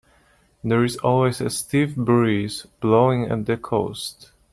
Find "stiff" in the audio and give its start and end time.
1.51-1.95